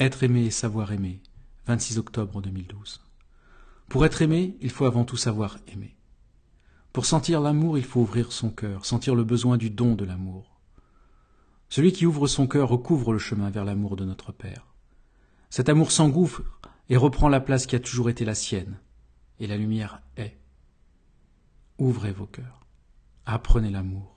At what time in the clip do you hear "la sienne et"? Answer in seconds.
18.24-19.46